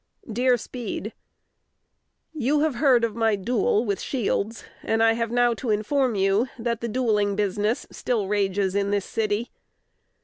[0.27, 1.13] Dear Speed,
[2.33, 6.47] You have heard of my duel with Shields, and I have now to inform you
[6.57, 9.51] that the duelling business still rages in this city.